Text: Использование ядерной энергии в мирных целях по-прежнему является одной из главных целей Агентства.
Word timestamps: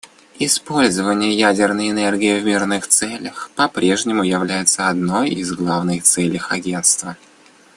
Использование 0.39 1.31
ядерной 1.35 1.91
энергии 1.91 2.39
в 2.39 2.43
мирных 2.43 2.87
целях 2.87 3.51
по-прежнему 3.55 4.23
является 4.23 4.89
одной 4.89 5.29
из 5.29 5.51
главных 5.53 6.01
целей 6.05 6.41
Агентства. 6.49 7.17